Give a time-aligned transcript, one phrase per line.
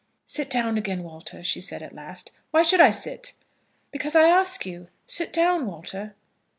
[0.25, 2.31] "Sit down again, Walter," she said at last.
[2.49, 3.33] "Why should I sit?"
[3.91, 4.87] "Because I ask you.
[5.05, 6.15] Sit down, Walter."